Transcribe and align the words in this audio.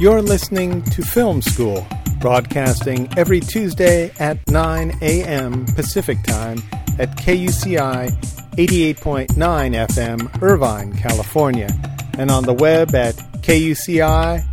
You're 0.00 0.22
listening 0.22 0.82
to 0.82 1.02
Film 1.02 1.42
School, 1.42 1.84
broadcasting 2.20 3.08
every 3.18 3.40
Tuesday 3.40 4.12
at 4.20 4.38
9 4.48 4.96
a.m. 5.02 5.66
Pacific 5.66 6.22
Time 6.22 6.62
at 7.00 7.16
KUCI 7.16 8.08
88.9 8.52 9.26
FM, 9.34 10.40
Irvine, 10.40 10.92
California, 10.92 11.68
and 12.16 12.30
on 12.30 12.44
the 12.44 12.54
web 12.54 12.94
at 12.94 13.16
kuci.org 13.42 14.44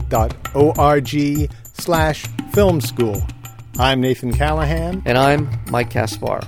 slash 1.73 2.25
film 2.51 2.81
school. 2.81 3.21
I'm 3.77 4.01
Nathan 4.01 4.33
Callahan. 4.33 5.03
And 5.05 5.15
I'm 5.15 5.59
Mike 5.69 5.91
Kaspar. 5.91 6.41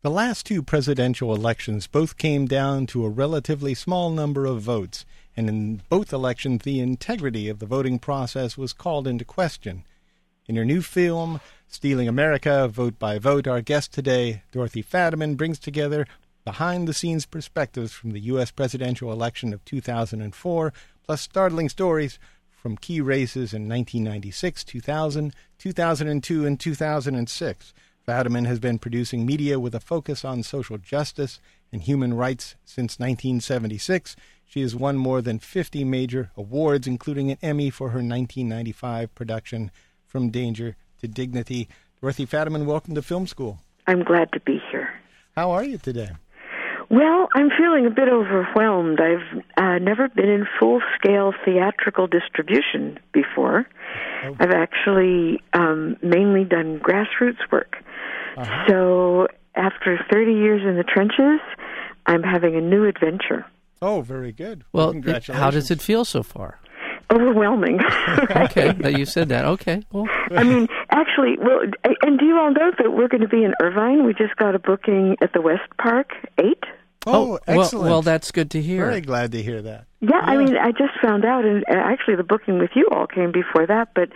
The 0.00 0.10
last 0.10 0.46
two 0.46 0.62
presidential 0.62 1.34
elections 1.34 1.86
both 1.86 2.16
came 2.16 2.46
down 2.46 2.86
to 2.86 3.04
a 3.04 3.10
relatively 3.10 3.74
small 3.74 4.08
number 4.08 4.46
of 4.46 4.62
votes, 4.62 5.04
and 5.36 5.48
in 5.48 5.82
both 5.88 6.12
elections 6.12 6.62
the 6.62 6.80
integrity 6.80 7.48
of 7.48 7.58
the 7.58 7.66
voting 7.66 7.98
process 7.98 8.56
was 8.56 8.72
called 8.72 9.06
into 9.06 9.24
question. 9.24 9.84
In 10.46 10.56
her 10.56 10.64
new 10.64 10.80
film, 10.80 11.40
Stealing 11.68 12.08
America, 12.08 12.68
Vote 12.68 12.98
by 12.98 13.18
Vote, 13.18 13.46
our 13.46 13.60
guest 13.60 13.92
today, 13.92 14.42
Dorothy 14.52 14.82
Fadiman, 14.82 15.36
brings 15.36 15.58
together 15.58 16.06
behind 16.44 16.86
the 16.86 16.94
scenes 16.94 17.26
perspectives 17.26 17.92
from 17.92 18.12
the 18.12 18.20
U.S. 18.20 18.52
presidential 18.52 19.12
election 19.12 19.52
of 19.52 19.64
2004, 19.64 20.72
plus 21.04 21.20
startling 21.20 21.68
stories 21.68 22.20
from 22.48 22.76
key 22.76 23.00
races 23.00 23.52
in 23.52 23.68
1996, 23.68 24.62
2000, 24.64 25.34
2002, 25.58 26.46
and 26.46 26.60
2006. 26.60 27.74
Fadiman 28.06 28.46
has 28.46 28.60
been 28.60 28.78
producing 28.78 29.26
media 29.26 29.58
with 29.58 29.74
a 29.74 29.80
focus 29.80 30.24
on 30.24 30.44
social 30.44 30.78
justice 30.78 31.40
and 31.72 31.82
human 31.82 32.14
rights 32.14 32.54
since 32.64 32.98
1976. 32.98 34.16
She 34.44 34.62
has 34.62 34.74
won 34.74 34.96
more 34.96 35.20
than 35.20 35.38
50 35.38 35.84
major 35.84 36.30
awards, 36.36 36.86
including 36.86 37.30
an 37.30 37.38
Emmy 37.42 37.70
for 37.70 37.90
her 37.90 37.98
1995 37.98 39.14
production, 39.14 39.70
From 40.06 40.30
Danger 40.30 40.76
to 41.00 41.08
Dignity. 41.08 41.68
Dorothy 42.00 42.26
Fadiman, 42.26 42.64
welcome 42.64 42.94
to 42.94 43.02
Film 43.02 43.26
School. 43.26 43.58
I'm 43.86 44.04
glad 44.04 44.32
to 44.32 44.40
be 44.40 44.60
here. 44.70 44.94
How 45.34 45.50
are 45.50 45.64
you 45.64 45.78
today? 45.78 46.10
Well, 46.88 47.28
I'm 47.34 47.50
feeling 47.50 47.86
a 47.86 47.90
bit 47.90 48.08
overwhelmed. 48.08 49.00
I've 49.00 49.42
uh, 49.56 49.78
never 49.78 50.08
been 50.08 50.28
in 50.28 50.46
full 50.58 50.80
scale 50.94 51.32
theatrical 51.44 52.06
distribution 52.06 52.98
before. 53.12 53.66
Oh. 54.24 54.36
I've 54.38 54.52
actually 54.52 55.40
um, 55.52 55.96
mainly 56.00 56.44
done 56.44 56.78
grassroots 56.78 57.50
work. 57.50 57.76
Uh-huh. 58.36 58.64
So 58.68 59.28
after 59.56 59.98
30 60.10 60.32
years 60.32 60.62
in 60.62 60.76
the 60.76 60.84
trenches, 60.84 61.40
I'm 62.06 62.22
having 62.22 62.54
a 62.54 62.60
new 62.60 62.84
adventure. 62.84 63.44
Oh, 63.82 64.00
very 64.00 64.32
good. 64.32 64.64
Well, 64.72 64.92
congratulations. 64.92 65.38
how 65.38 65.50
does 65.50 65.70
it 65.70 65.82
feel 65.82 66.04
so 66.04 66.22
far? 66.22 66.58
Overwhelming. 67.12 67.78
okay, 68.30 68.72
that 68.72 68.98
you 68.98 69.04
said 69.04 69.28
that. 69.28 69.44
Okay. 69.44 69.82
Well, 69.92 70.06
I 70.30 70.42
mean, 70.42 70.66
actually, 70.90 71.36
well, 71.38 71.60
and 72.02 72.18
do 72.18 72.24
you 72.24 72.36
all 72.36 72.50
know 72.52 72.72
that 72.78 72.92
we're 72.92 73.08
going 73.08 73.20
to 73.20 73.28
be 73.28 73.44
in 73.44 73.54
Irvine? 73.62 74.04
We 74.04 74.12
just 74.12 74.34
got 74.36 74.54
a 74.54 74.58
booking 74.58 75.16
at 75.20 75.32
the 75.32 75.40
West 75.40 75.62
Park 75.78 76.10
Eight. 76.38 76.64
Oh, 77.06 77.34
oh 77.34 77.38
excellent. 77.46 77.84
Well, 77.84 77.92
well, 77.92 78.02
that's 78.02 78.32
good 78.32 78.50
to 78.50 78.60
hear. 78.60 78.86
Very 78.86 79.00
glad 79.00 79.32
to 79.32 79.42
hear 79.42 79.62
that. 79.62 79.86
Yeah, 80.00 80.10
yeah, 80.10 80.20
I 80.22 80.36
mean, 80.36 80.56
I 80.56 80.72
just 80.72 80.92
found 81.00 81.24
out, 81.24 81.44
and 81.44 81.64
actually, 81.68 82.16
the 82.16 82.24
booking 82.24 82.58
with 82.58 82.70
you 82.74 82.88
all 82.90 83.06
came 83.06 83.32
before 83.32 83.66
that. 83.66 83.94
But 83.94 84.10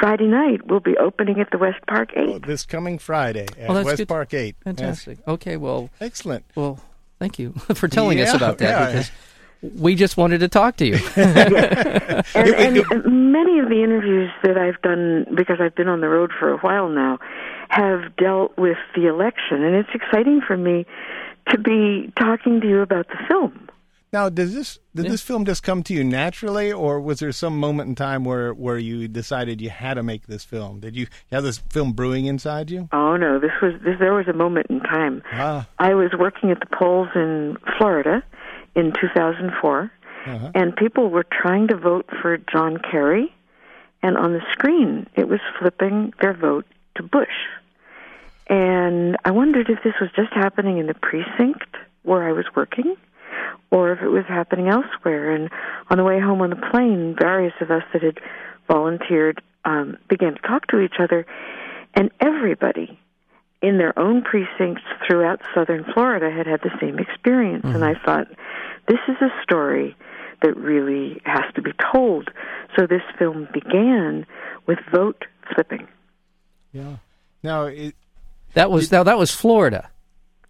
Friday 0.00 0.26
night 0.26 0.66
we'll 0.66 0.80
be 0.80 0.96
opening 0.98 1.40
at 1.40 1.50
the 1.50 1.58
West 1.58 1.80
Park 1.88 2.10
Eight. 2.16 2.28
Oh, 2.28 2.38
this 2.38 2.66
coming 2.66 2.98
Friday 2.98 3.46
at 3.58 3.70
oh, 3.70 3.82
West 3.82 3.96
good. 3.96 4.08
Park 4.08 4.34
Eight. 4.34 4.56
Fantastic. 4.62 5.18
Yes. 5.18 5.28
Okay, 5.28 5.56
well, 5.56 5.90
excellent. 6.00 6.44
Well, 6.54 6.80
thank 7.18 7.38
you 7.38 7.52
for 7.74 7.88
telling 7.88 8.18
yeah, 8.18 8.24
us 8.24 8.34
about 8.34 8.58
that 8.58 8.68
yeah. 8.68 8.86
because 8.86 9.10
we 9.80 9.94
just 9.94 10.16
wanted 10.16 10.38
to 10.40 10.48
talk 10.48 10.76
to 10.76 10.86
you. 10.86 10.94
and, 11.16 12.76
and 12.76 13.32
many 13.32 13.58
of 13.58 13.68
the 13.68 13.82
interviews 13.82 14.30
that 14.42 14.58
I've 14.58 14.80
done, 14.82 15.26
because 15.34 15.56
I've 15.60 15.74
been 15.74 15.88
on 15.88 16.00
the 16.00 16.08
road 16.08 16.30
for 16.38 16.50
a 16.50 16.58
while 16.58 16.88
now, 16.88 17.18
have 17.70 18.14
dealt 18.16 18.56
with 18.58 18.76
the 18.94 19.08
election, 19.08 19.64
and 19.64 19.74
it's 19.74 19.88
exciting 19.94 20.42
for 20.46 20.56
me 20.56 20.86
to 21.48 21.58
be 21.58 22.12
talking 22.18 22.60
to 22.60 22.68
you 22.68 22.80
about 22.80 23.08
the 23.08 23.18
film. 23.28 23.68
Now, 24.14 24.28
does 24.28 24.54
this 24.54 24.78
did 24.94 25.06
yeah. 25.06 25.10
this 25.10 25.22
film 25.22 25.44
just 25.44 25.64
come 25.64 25.82
to 25.82 25.92
you 25.92 26.04
naturally, 26.04 26.70
or 26.70 27.00
was 27.00 27.18
there 27.18 27.32
some 27.32 27.58
moment 27.58 27.88
in 27.88 27.94
time 27.96 28.24
where 28.24 28.54
where 28.54 28.78
you 28.78 29.08
decided 29.08 29.60
you 29.60 29.70
had 29.70 29.94
to 29.94 30.04
make 30.04 30.28
this 30.28 30.44
film? 30.44 30.78
Did 30.78 30.94
you 30.94 31.08
have 31.32 31.42
this 31.42 31.58
film 31.58 31.94
brewing 31.94 32.26
inside 32.26 32.70
you? 32.70 32.88
Oh 32.92 33.16
no, 33.16 33.40
this 33.40 33.50
was 33.60 33.72
this, 33.84 33.98
there 33.98 34.14
was 34.14 34.28
a 34.28 34.32
moment 34.32 34.68
in 34.70 34.78
time. 34.78 35.20
Ah. 35.32 35.66
I 35.80 35.94
was 35.94 36.12
working 36.16 36.52
at 36.52 36.60
the 36.60 36.66
polls 36.66 37.08
in 37.16 37.56
Florida 37.76 38.22
in 38.76 38.92
2004, 39.00 39.90
uh-huh. 40.26 40.50
and 40.54 40.76
people 40.76 41.10
were 41.10 41.26
trying 41.28 41.66
to 41.66 41.76
vote 41.76 42.08
for 42.22 42.38
John 42.38 42.78
Kerry, 42.88 43.34
and 44.00 44.16
on 44.16 44.32
the 44.32 44.42
screen 44.52 45.08
it 45.16 45.26
was 45.26 45.40
flipping 45.58 46.12
their 46.20 46.34
vote 46.34 46.66
to 46.98 47.02
Bush. 47.02 47.48
And 48.48 49.16
I 49.24 49.30
wondered 49.30 49.70
if 49.70 49.82
this 49.82 49.94
was 50.00 50.10
just 50.14 50.32
happening 50.32 50.78
in 50.78 50.86
the 50.86 50.94
precinct 50.94 51.76
where 52.02 52.28
I 52.28 52.32
was 52.32 52.44
working 52.54 52.96
or 53.70 53.92
if 53.92 54.02
it 54.02 54.08
was 54.08 54.24
happening 54.28 54.68
elsewhere. 54.68 55.34
And 55.34 55.50
on 55.90 55.98
the 55.98 56.04
way 56.04 56.20
home 56.20 56.42
on 56.42 56.50
the 56.50 56.68
plane, 56.70 57.16
various 57.18 57.54
of 57.60 57.70
us 57.70 57.82
that 57.92 58.02
had 58.02 58.18
volunteered 58.68 59.42
um, 59.64 59.96
began 60.08 60.34
to 60.34 60.40
talk 60.42 60.66
to 60.68 60.80
each 60.80 60.96
other, 60.98 61.26
and 61.94 62.10
everybody 62.20 62.98
in 63.62 63.78
their 63.78 63.98
own 63.98 64.22
precincts 64.22 64.82
throughout 65.06 65.40
southern 65.54 65.84
Florida 65.94 66.30
had 66.30 66.46
had 66.46 66.60
the 66.62 66.76
same 66.80 66.98
experience. 66.98 67.64
Mm-hmm. 67.64 67.76
And 67.76 67.84
I 67.84 67.94
thought, 67.94 68.28
this 68.88 68.98
is 69.08 69.16
a 69.22 69.30
story 69.42 69.96
that 70.42 70.54
really 70.56 71.20
has 71.24 71.44
to 71.54 71.62
be 71.62 71.72
told. 71.92 72.30
So 72.76 72.86
this 72.86 73.02
film 73.18 73.48
began 73.54 74.26
with 74.66 74.78
vote 74.92 75.24
flipping. 75.54 75.88
Yeah. 76.72 76.96
Now, 77.42 77.64
it, 77.64 77.94
that 78.54 78.70
was 78.70 78.90
now 78.90 79.02
that 79.02 79.18
was 79.18 79.30
Florida 79.30 79.90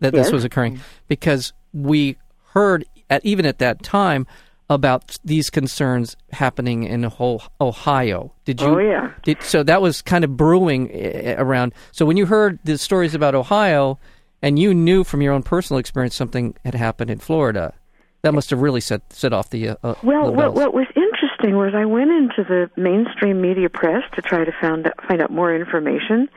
that 0.00 0.12
this 0.12 0.30
was 0.30 0.44
occurring 0.44 0.80
because 1.08 1.52
we 1.72 2.16
heard 2.52 2.84
at 3.10 3.24
even 3.24 3.46
at 3.46 3.58
that 3.58 3.82
time 3.82 4.26
about 4.70 5.18
these 5.24 5.50
concerns 5.50 6.16
happening 6.32 6.84
in 6.84 7.02
whole 7.04 7.42
Ohio. 7.60 8.32
Did 8.44 8.60
you? 8.60 8.68
Oh 8.68 8.78
yeah. 8.78 9.12
Did, 9.22 9.42
so 9.42 9.62
that 9.62 9.82
was 9.82 10.02
kind 10.02 10.24
of 10.24 10.36
brewing 10.36 10.90
eh, 10.92 11.34
around. 11.36 11.74
So 11.92 12.06
when 12.06 12.16
you 12.16 12.26
heard 12.26 12.58
the 12.64 12.78
stories 12.78 13.14
about 13.14 13.34
Ohio, 13.34 13.98
and 14.42 14.58
you 14.58 14.74
knew 14.74 15.04
from 15.04 15.22
your 15.22 15.32
own 15.32 15.42
personal 15.42 15.78
experience 15.78 16.14
something 16.14 16.54
had 16.64 16.74
happened 16.74 17.10
in 17.10 17.18
Florida, 17.18 17.74
that 18.22 18.32
must 18.32 18.50
have 18.50 18.60
really 18.60 18.80
set 18.80 19.12
set 19.12 19.32
off 19.32 19.50
the. 19.50 19.70
Uh, 19.70 19.76
uh 19.82 19.94
well, 20.02 20.26
the 20.26 20.32
what, 20.32 20.54
what 20.54 20.74
was 20.74 20.86
interesting 20.96 21.56
was 21.56 21.74
I 21.74 21.84
went 21.84 22.10
into 22.10 22.44
the 22.44 22.70
mainstream 22.80 23.40
media 23.40 23.68
press 23.68 24.02
to 24.14 24.22
try 24.22 24.44
to 24.44 24.52
find 24.60 24.86
out, 24.86 24.94
find 25.06 25.20
out 25.20 25.30
more 25.30 25.54
information, 25.54 26.28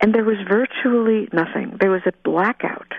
and 0.00 0.14
there 0.14 0.24
was 0.24 0.36
virtually 0.48 1.28
nothing. 1.32 1.76
There 1.80 1.90
was 1.90 2.02
a 2.06 2.12
blackout 2.24 2.92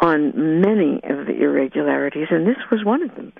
on 0.00 0.60
many 0.60 1.00
of 1.04 1.26
the 1.26 1.36
irregularities, 1.40 2.28
and 2.30 2.46
this 2.46 2.56
was 2.70 2.84
one 2.84 3.02
of 3.02 3.14
them. 3.14 3.32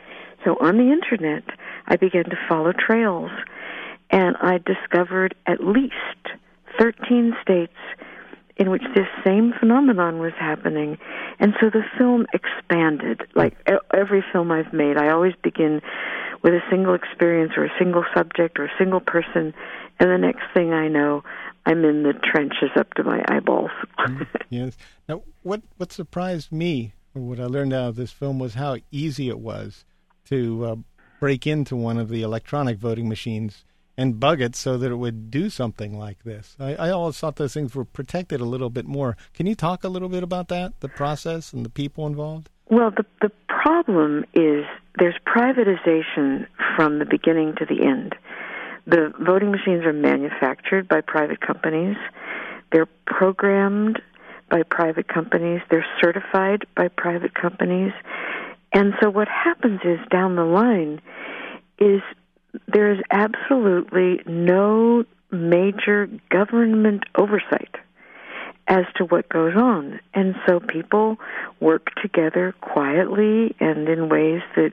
So 0.45 0.57
on 0.61 0.77
the 0.77 0.93
internet, 0.93 1.45
I 1.87 1.97
began 1.97 2.25
to 2.25 2.37
follow 2.49 2.73
trails, 2.73 3.31
and 4.11 4.37
I 4.41 4.59
discovered 4.59 5.35
at 5.47 5.65
least 5.65 5.95
13 6.79 7.35
states 7.43 7.73
in 8.57 8.71
which 8.71 8.83
this 8.95 9.09
same 9.25 9.53
phenomenon 9.59 10.19
was 10.19 10.33
happening. 10.39 10.99
And 11.41 11.55
so 11.61 11.71
the 11.71 11.83
film 11.97 12.27
expanded. 12.35 13.23
Like 13.35 13.57
every 13.93 14.23
film 14.33 14.53
I've 14.53 14.73
made, 14.73 14.99
I 14.99 15.11
always 15.11 15.35
begin 15.43 15.81
with 16.43 16.53
a 16.53 16.61
single 16.71 16.95
experience 16.95 17.53
or 17.57 17.65
a 17.65 17.73
single 17.79 18.05
subject 18.15 18.59
or 18.59 18.67
a 18.67 18.73
single 18.79 19.01
person, 19.01 19.55
and 20.01 20.11
the 20.11 20.19
next 20.19 20.43
thing 20.53 20.73
I 20.73 20.89
know, 20.89 21.23
I'm 21.67 21.84
in 21.84 22.03
the 22.03 22.12
trenches 22.12 22.71
up 22.77 22.93
to 22.95 23.05
my 23.05 23.25
eyeballs. 23.29 23.70
Yes. 24.50 24.76
Now, 25.09 25.23
what 25.43 25.62
what 25.79 25.93
surprised 25.93 26.53
me, 26.53 26.93
or 27.14 27.23
what 27.23 27.41
I 27.41 27.47
learned 27.47 27.73
out 27.73 27.88
of 27.88 27.97
this 27.97 28.11
film, 28.11 28.38
was 28.38 28.55
how 28.55 28.76
easy 28.91 29.31
it 29.31 29.38
was 29.38 29.87
to 30.26 30.64
uh, 30.67 30.76
break 31.20 31.47
into 31.47 31.75
one 31.75 31.97
of 31.97 32.11
the 32.11 32.20
electronic 32.20 32.76
voting 32.76 33.09
machines 33.09 33.64
and 33.97 34.20
bug 34.20 34.43
it 34.43 34.55
so 34.55 34.76
that 34.76 34.91
it 34.91 34.97
would 34.97 35.31
do 35.31 35.49
something 35.49 35.99
like 35.99 36.23
this. 36.25 36.56
I, 36.61 36.75
I 36.75 36.91
always 36.91 37.17
thought 37.19 37.37
those 37.37 37.55
things 37.55 37.75
were 37.75 37.85
protected 37.85 38.41
a 38.41 38.44
little 38.44 38.70
bit 38.70 38.87
more. 38.87 39.17
Can 39.32 39.47
you 39.47 39.55
talk 39.55 39.85
a 39.85 39.88
little 39.88 40.09
bit 40.11 40.23
about 40.23 40.49
that, 40.49 40.81
the 40.81 40.88
process 40.88 41.53
and 41.53 41.64
the 41.64 41.70
people 41.70 42.06
involved? 42.06 42.50
Well, 42.69 42.91
the 42.91 43.06
the 43.20 43.31
problem 43.47 44.25
is 44.35 44.64
there's 44.99 45.14
privatization 45.26 46.47
from 46.76 46.99
the 46.99 47.05
beginning 47.05 47.55
to 47.59 47.67
the 47.67 47.85
end. 47.87 48.14
The 48.87 49.12
voting 49.20 49.52
machines 49.52 49.84
are 49.84 49.93
manufactured 49.93 50.88
by 50.88 51.00
private 51.00 51.40
companies. 51.40 51.96
They're 52.73 52.88
programmed 53.06 54.00
by 54.50 54.62
private 54.64 55.08
companies. 55.08 55.61
They're 55.70 55.87
certified 56.00 56.64
by 56.76 56.88
private 56.88 57.34
companies. 57.34 57.93
And 58.73 58.94
so 59.00 59.11
what 59.11 59.29
happens 59.29 59.81
is 59.84 59.99
down 60.11 60.37
the 60.37 60.44
line 60.44 61.00
is 61.79 62.00
there 62.67 62.93
is 62.93 63.00
absolutely 63.11 64.20
no 64.26 65.05
major 65.31 66.08
government 66.31 67.05
oversight 67.14 67.75
as 68.69 68.85
to 68.96 69.05
what 69.05 69.28
goes 69.28 69.55
on. 69.56 70.00
And 70.14 70.35
so 70.46 70.61
people 70.61 71.19
work 71.61 71.94
together 72.00 72.55
quietly 72.61 73.55
and 73.61 73.88
in 73.88 74.08
ways 74.08 74.43
that 74.56 74.73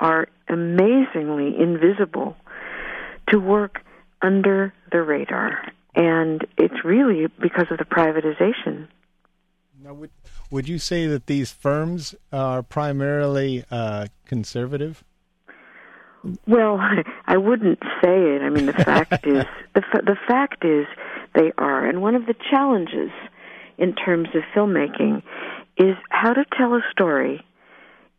are 0.00 0.28
amazingly 0.48 1.54
invisible 1.58 2.36
to 3.28 3.38
work 3.38 3.80
under 4.22 4.72
the 4.92 5.02
radar. 5.02 5.72
And 5.94 6.46
it's 6.58 6.84
really 6.84 7.26
because 7.40 7.66
of 7.70 7.78
the 7.78 7.84
privatization. 7.84 8.88
Now, 9.82 9.94
would, 9.94 10.10
would 10.50 10.68
you 10.68 10.78
say 10.78 11.06
that 11.06 11.26
these 11.26 11.52
firms 11.52 12.14
are 12.32 12.62
primarily 12.62 13.64
uh, 13.70 14.06
conservative? 14.26 15.04
Well, 16.46 16.78
I 17.26 17.36
wouldn't 17.36 17.80
say 18.02 18.36
it. 18.36 18.42
I 18.42 18.50
mean, 18.50 18.66
the 18.66 18.72
fact 18.72 19.12
is 19.26 19.44
the 19.74 19.82
the 20.04 20.16
fact 20.26 20.64
is 20.64 20.86
they 21.34 21.52
are, 21.58 21.86
and 21.86 22.02
one 22.02 22.14
of 22.14 22.26
the 22.26 22.34
challenges 22.50 23.10
in 23.78 23.94
terms 23.94 24.28
of 24.34 24.42
filmmaking 24.54 25.22
is 25.76 25.96
how 26.08 26.32
to 26.32 26.44
tell 26.56 26.74
a 26.74 26.80
story 26.90 27.44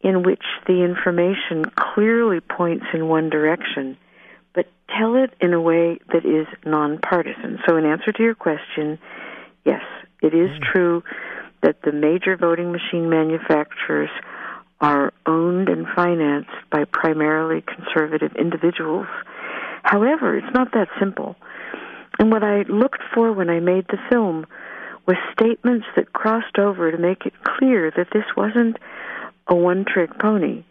in 0.01 0.23
which 0.23 0.43
the 0.67 0.83
information 0.83 1.65
clearly 1.75 2.39
points 2.39 2.85
in 2.93 3.07
one 3.07 3.29
direction, 3.29 3.97
but 4.57 4.65
tell 4.89 5.15
it 5.15 5.29
in 5.39 5.53
a 5.53 5.61
way 5.61 5.99
that 6.11 6.25
is 6.25 6.47
nonpartisan. 6.65 7.59
So, 7.69 7.77
in 7.77 7.85
answer 7.85 8.11
to 8.11 8.23
your 8.23 8.33
question, 8.33 8.97
yes, 9.63 9.83
it 10.23 10.33
is 10.33 10.49
mm. 10.49 10.61
true 10.73 11.03
that 11.61 11.83
the 11.83 11.91
major 11.91 12.35
voting 12.35 12.71
machine 12.71 13.07
manufacturers 13.07 14.09
are 14.81 15.13
owned 15.27 15.69
and 15.69 15.85
financed 15.95 16.49
by 16.71 16.85
primarily 16.85 17.61
conservative 17.61 18.31
individuals. 18.35 19.05
However, 19.83 20.35
it's 20.35 20.53
not 20.55 20.71
that 20.73 20.87
simple. 20.99 21.35
And 22.17 22.31
what 22.31 22.43
I 22.43 22.63
looked 22.63 23.03
for 23.13 23.31
when 23.31 23.51
I 23.51 23.59
made 23.59 23.85
the 23.89 23.99
film 24.09 24.47
was 25.05 25.17
statements 25.39 25.85
that 25.95 26.13
crossed 26.13 26.57
over 26.57 26.91
to 26.91 26.97
make 26.97 27.27
it 27.27 27.33
clear 27.43 27.91
that 27.95 28.07
this 28.11 28.25
wasn't 28.35 28.77
a 29.47 29.55
one 29.55 29.85
trick 29.85 30.09
pony. 30.19 30.63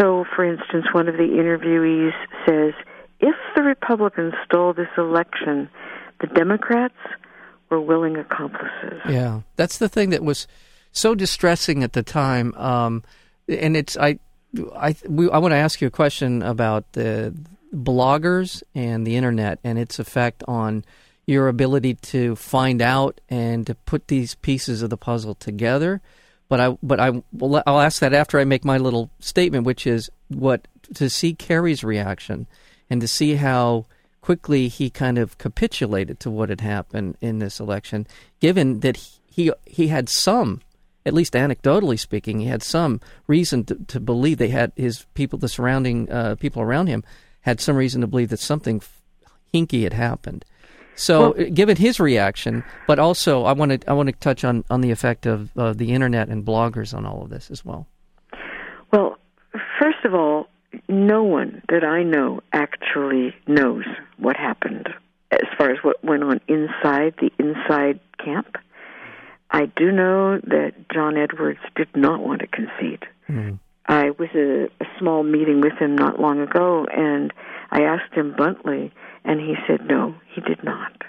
So, 0.00 0.24
for 0.36 0.44
instance, 0.44 0.86
one 0.92 1.08
of 1.08 1.16
the 1.16 1.34
interviewees 1.34 2.14
says, 2.46 2.74
if 3.24 3.34
the 3.56 3.62
Republicans 3.62 4.34
stole 4.44 4.74
this 4.74 4.88
election, 4.98 5.70
the 6.20 6.26
Democrats 6.26 6.94
were 7.70 7.80
willing 7.80 8.16
accomplices. 8.16 9.00
Yeah, 9.08 9.40
that's 9.56 9.78
the 9.78 9.88
thing 9.88 10.10
that 10.10 10.22
was 10.22 10.46
so 10.92 11.14
distressing 11.14 11.82
at 11.82 11.94
the 11.94 12.02
time. 12.02 12.54
Um, 12.54 13.02
and 13.48 13.76
it's 13.76 13.96
I, 13.96 14.18
I, 14.76 14.94
we, 15.08 15.30
I 15.30 15.38
want 15.38 15.52
to 15.52 15.56
ask 15.56 15.80
you 15.80 15.88
a 15.88 15.90
question 15.90 16.42
about 16.42 16.92
the 16.92 17.34
bloggers 17.74 18.62
and 18.74 19.06
the 19.06 19.16
internet 19.16 19.58
and 19.64 19.78
its 19.78 19.98
effect 19.98 20.44
on 20.46 20.84
your 21.26 21.48
ability 21.48 21.94
to 21.94 22.36
find 22.36 22.82
out 22.82 23.22
and 23.30 23.66
to 23.66 23.74
put 23.74 24.08
these 24.08 24.34
pieces 24.34 24.82
of 24.82 24.90
the 24.90 24.98
puzzle 24.98 25.34
together. 25.34 26.02
But 26.50 26.60
I, 26.60 26.76
but 26.82 27.00
I, 27.00 27.22
I'll 27.66 27.80
ask 27.80 28.00
that 28.00 28.12
after 28.12 28.38
I 28.38 28.44
make 28.44 28.66
my 28.66 28.76
little 28.76 29.08
statement, 29.18 29.64
which 29.64 29.86
is 29.86 30.10
what 30.28 30.68
to 30.92 31.08
see 31.08 31.32
Kerry's 31.32 31.82
reaction 31.82 32.46
and 32.90 33.00
to 33.00 33.08
see 33.08 33.34
how 33.34 33.86
quickly 34.20 34.68
he 34.68 34.88
kind 34.88 35.18
of 35.18 35.36
capitulated 35.36 36.18
to 36.20 36.30
what 36.30 36.48
had 36.48 36.62
happened 36.62 37.16
in 37.20 37.40
this 37.40 37.60
election, 37.60 38.06
given 38.40 38.80
that 38.80 38.96
he 39.26 39.52
he 39.66 39.88
had 39.88 40.08
some, 40.08 40.60
at 41.04 41.12
least 41.12 41.34
anecdotally 41.34 41.98
speaking, 41.98 42.40
he 42.40 42.46
had 42.46 42.62
some 42.62 43.00
reason 43.26 43.64
to, 43.64 43.74
to 43.86 44.00
believe 44.00 44.38
they 44.38 44.48
had 44.48 44.72
his 44.76 45.06
people, 45.14 45.38
the 45.38 45.48
surrounding 45.48 46.10
uh, 46.10 46.36
people 46.36 46.62
around 46.62 46.86
him, 46.86 47.04
had 47.42 47.60
some 47.60 47.76
reason 47.76 48.00
to 48.00 48.06
believe 48.06 48.30
that 48.30 48.40
something 48.40 48.80
hinky 49.52 49.82
had 49.82 49.92
happened. 49.92 50.44
So, 50.96 51.34
well, 51.36 51.50
given 51.50 51.76
his 51.76 51.98
reaction, 51.98 52.64
but 52.86 52.98
also 52.98 53.44
I 53.44 53.52
want 53.52 53.82
to 53.82 53.90
I 53.90 53.92
want 53.92 54.08
to 54.08 54.14
touch 54.14 54.44
on 54.44 54.64
on 54.70 54.80
the 54.80 54.90
effect 54.90 55.26
of 55.26 55.50
uh, 55.56 55.72
the 55.72 55.92
internet 55.92 56.28
and 56.28 56.44
bloggers 56.44 56.94
on 56.94 57.04
all 57.04 57.22
of 57.22 57.30
this 57.30 57.50
as 57.50 57.64
well. 57.64 57.86
Well, 58.92 59.18
first 59.78 60.04
of 60.04 60.14
all, 60.14 60.46
no 60.88 61.22
one 61.22 61.62
that 61.68 61.84
I 61.84 62.02
know 62.02 62.40
actually 62.52 63.34
knows 63.46 63.84
what 64.18 64.36
happened 64.36 64.88
as 65.30 65.48
far 65.58 65.70
as 65.70 65.78
what 65.82 66.02
went 66.04 66.22
on 66.22 66.40
inside 66.48 67.14
the 67.18 67.30
inside 67.38 68.00
camp. 68.22 68.56
I 69.50 69.66
do 69.66 69.92
know 69.92 70.38
that 70.38 70.72
John 70.92 71.16
Edwards 71.16 71.60
did 71.76 71.88
not 71.94 72.20
want 72.20 72.40
to 72.40 72.46
concede. 72.46 73.04
Mm. 73.28 73.58
I 73.86 74.10
was 74.10 74.28
a, 74.34 74.64
a 74.82 74.86
small 74.98 75.22
meeting 75.22 75.60
with 75.60 75.74
him 75.78 75.96
not 75.96 76.18
long 76.18 76.40
ago, 76.40 76.86
and 76.90 77.32
I 77.70 77.82
asked 77.82 78.14
him 78.14 78.34
bluntly, 78.36 78.92
and 79.24 79.40
he 79.40 79.54
said 79.66 79.86
no, 79.86 80.14
he 80.34 80.40
did 80.40 80.64
not. 80.64 81.02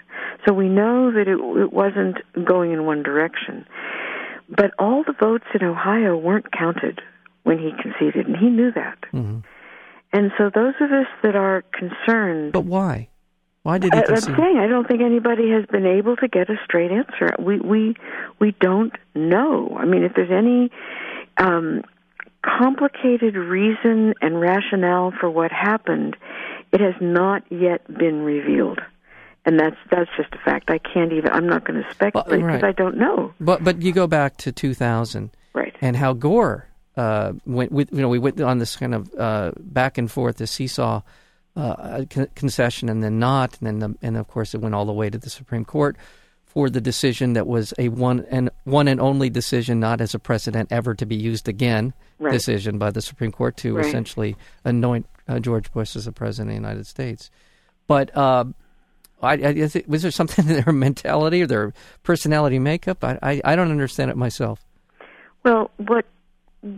So 0.45 0.53
we 0.53 0.69
know 0.69 1.11
that 1.11 1.27
it, 1.27 1.39
it 1.61 1.73
wasn't 1.73 2.17
going 2.45 2.71
in 2.71 2.85
one 2.85 3.03
direction. 3.03 3.65
But 4.49 4.71
all 4.77 5.03
the 5.03 5.15
votes 5.19 5.45
in 5.59 5.65
Ohio 5.65 6.15
weren't 6.17 6.51
counted 6.51 7.01
when 7.43 7.57
he 7.57 7.71
conceded, 7.81 8.27
and 8.27 8.37
he 8.37 8.49
knew 8.49 8.71
that. 8.73 8.97
Mm-hmm. 9.13 9.39
And 10.15 10.31
so 10.37 10.49
those 10.49 10.75
of 10.79 10.93
us 10.93 11.07
that 11.23 11.35
are 11.35 11.65
concerned. 11.73 12.53
But 12.53 12.63
why? 12.63 13.09
Why 13.63 13.79
did 13.79 13.93
he? 13.93 14.01
Concede? 14.01 14.29
I'm 14.29 14.35
saying 14.37 14.57
I 14.57 14.67
don't 14.67 14.87
think 14.87 15.01
anybody 15.01 15.51
has 15.51 15.65
been 15.65 15.85
able 15.85 16.15
to 16.15 16.29
get 16.29 16.49
a 16.49 16.55
straight 16.63 16.89
answer. 16.89 17.35
We 17.37 17.59
we 17.59 17.95
we 18.39 18.55
don't 18.61 18.93
know. 19.13 19.75
I 19.77 19.83
mean, 19.83 20.03
if 20.03 20.13
there's 20.15 20.31
any 20.31 20.71
um, 21.35 21.81
complicated 22.45 23.35
reason 23.35 24.13
and 24.21 24.39
rationale 24.39 25.11
for 25.19 25.29
what 25.29 25.51
happened, 25.51 26.15
it 26.71 26.79
has 26.79 26.95
not 27.01 27.43
yet 27.49 27.85
been 27.85 28.21
revealed. 28.21 28.79
And 29.45 29.59
that's 29.59 29.75
that's 29.91 30.09
just 30.15 30.33
a 30.33 30.39
fact. 30.45 30.69
I 30.69 30.77
can't 30.77 31.11
even. 31.11 31.29
I'm 31.33 31.47
not 31.47 31.65
going 31.65 31.83
to 31.83 31.91
speculate 31.91 32.39
because 32.39 32.61
right. 32.61 32.63
I 32.63 32.71
don't 32.71 32.97
know. 32.97 33.33
But 33.41 33.65
but 33.65 33.81
you 33.81 33.91
go 33.91 34.07
back 34.07 34.37
to 34.37 34.53
2000, 34.53 35.31
right? 35.53 35.75
And 35.81 35.97
how 35.97 36.13
Gore 36.13 36.69
uh, 36.97 37.33
went 37.45 37.71
with 37.71 37.91
you 37.91 38.01
know 38.01 38.09
we 38.09 38.19
went 38.19 38.39
on 38.41 38.59
this 38.59 38.75
kind 38.75 38.95
of 38.95 39.13
uh, 39.17 39.51
back 39.59 39.97
and 39.97 40.11
forth, 40.11 40.37
the 40.37 40.47
seesaw 40.47 41.01
uh, 41.55 42.05
concession, 42.35 42.89
and 42.89 43.03
then 43.03 43.19
not, 43.19 43.57
and 43.61 43.67
then 43.67 43.79
the, 43.79 43.97
and 44.05 44.17
of 44.17 44.27
course 44.27 44.53
it 44.53 44.61
went 44.61 44.75
all 44.75 44.85
the 44.85 44.93
way 44.93 45.09
to 45.09 45.17
the 45.17 45.29
Supreme 45.29 45.65
Court 45.65 45.95
for 46.45 46.69
the 46.69 46.79
decision 46.79 47.33
that 47.33 47.47
was 47.47 47.73
a 47.77 47.89
one 47.89 48.25
and 48.31 48.49
one 48.63 48.87
and 48.87 49.01
only 49.01 49.29
decision, 49.29 49.79
not 49.79 49.99
as 49.99 50.13
a 50.13 50.19
precedent 50.19 50.71
ever 50.71 50.95
to 50.95 51.05
be 51.05 51.15
used 51.15 51.49
again 51.49 51.93
right. 52.17 52.31
decision 52.31 52.77
by 52.77 52.91
the 52.91 53.01
Supreme 53.01 53.31
Court 53.31 53.57
to 53.57 53.75
right. 53.75 53.85
essentially 53.85 54.37
anoint 54.63 55.05
uh, 55.27 55.39
George 55.39 55.71
Bush 55.73 55.95
as 55.97 56.05
the 56.05 56.13
president 56.13 56.55
of 56.55 56.61
the 56.61 56.67
United 56.67 56.87
States. 56.87 57.29
But 57.87 58.15
uh, 58.15 58.45
I, 59.21 59.33
I, 59.33 59.83
was 59.87 60.01
there 60.01 60.11
something 60.11 60.47
in 60.47 60.63
their 60.63 60.73
mentality 60.73 61.41
or 61.41 61.47
their 61.47 61.73
personality 62.03 62.59
makeup? 62.59 63.03
I, 63.03 63.19
I, 63.21 63.41
I 63.43 63.55
don't 63.57 63.71
understand 63.71 64.11
it 64.11 64.17
myself. 64.17 64.63
Well, 65.43 65.71
what 65.77 66.05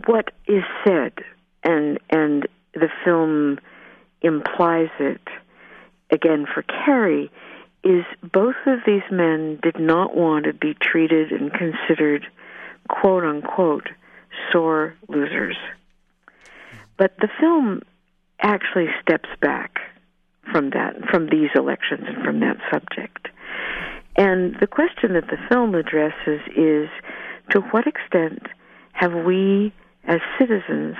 what 0.06 0.30
is 0.46 0.62
said, 0.86 1.12
and 1.64 1.98
and 2.10 2.46
the 2.74 2.88
film 3.04 3.58
implies 4.22 4.90
it 4.98 5.20
again 6.10 6.46
for 6.52 6.62
Kerry 6.62 7.30
is 7.84 8.04
both 8.32 8.56
of 8.66 8.80
these 8.86 9.02
men 9.10 9.58
did 9.62 9.78
not 9.78 10.16
want 10.16 10.44
to 10.44 10.52
be 10.52 10.74
treated 10.74 11.30
and 11.32 11.52
considered 11.52 12.26
quote 12.88 13.24
unquote 13.24 13.88
sore 14.52 14.94
losers. 15.08 15.56
But 16.96 17.16
the 17.20 17.28
film 17.40 17.82
actually 18.40 18.88
steps 19.00 19.28
back 19.40 19.78
from 20.52 20.70
that, 20.70 20.96
from 21.10 21.28
these 21.28 21.50
elections 21.54 22.04
and 22.06 22.24
from 22.24 22.40
that 22.40 22.56
subject. 22.70 23.28
And 24.16 24.56
the 24.60 24.66
question 24.66 25.12
that 25.14 25.28
the 25.28 25.38
film 25.48 25.74
addresses 25.74 26.40
is 26.56 26.88
to 27.50 27.60
what 27.70 27.86
extent 27.86 28.42
have 28.98 29.14
we 29.14 29.72
as 30.08 30.18
citizens 30.40 30.96